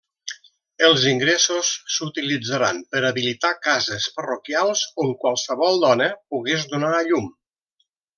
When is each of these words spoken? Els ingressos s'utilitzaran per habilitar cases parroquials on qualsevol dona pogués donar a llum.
Els 0.85 1.03
ingressos 1.09 1.67
s'utilitzaran 1.95 2.79
per 2.95 3.01
habilitar 3.09 3.51
cases 3.67 4.07
parroquials 4.15 4.81
on 5.05 5.13
qualsevol 5.25 5.77
dona 5.85 6.09
pogués 6.33 6.65
donar 6.73 6.91
a 7.01 7.05
llum. 7.11 7.29